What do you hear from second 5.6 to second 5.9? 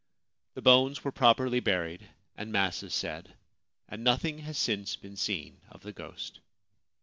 of